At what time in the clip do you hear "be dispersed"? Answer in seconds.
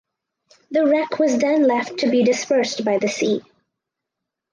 2.09-2.83